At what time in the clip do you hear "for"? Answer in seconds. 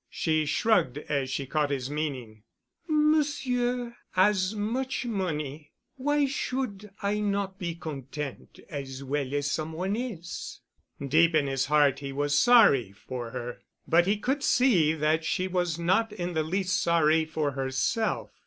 12.91-13.29, 17.25-17.51